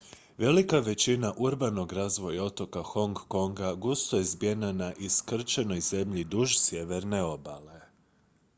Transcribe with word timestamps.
velika 0.37 0.79
većina 0.79 1.33
urbanog 1.37 1.91
razvoja 1.93 2.43
otoka 2.43 2.81
hong 2.83 3.15
konga 3.27 3.73
gusto 3.73 4.17
je 4.17 4.23
zbijena 4.23 4.71
na 4.71 4.93
iskrčenoj 4.93 5.79
zemlji 5.81 6.23
duž 6.23 6.55
sjeverne 6.57 7.23
obale 7.23 7.81